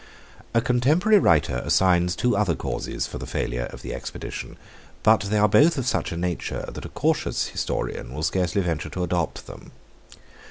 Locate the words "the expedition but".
3.83-5.21